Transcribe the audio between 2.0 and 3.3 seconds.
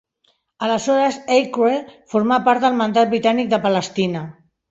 formà part del Mandat